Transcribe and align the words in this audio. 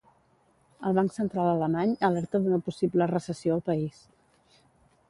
El 0.89 0.95
banc 0.99 1.13
central 1.17 1.49
alemany 1.51 1.93
alerta 2.09 2.43
d'una 2.47 2.61
possible 2.71 3.11
recessió 3.13 3.57
al 3.59 3.65
país. 3.71 4.03